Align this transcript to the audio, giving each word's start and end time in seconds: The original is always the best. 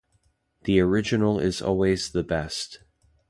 The 0.63 0.79
original 0.79 1.37
is 1.39 1.61
always 1.61 2.09
the 2.11 2.23
best. 2.23 2.79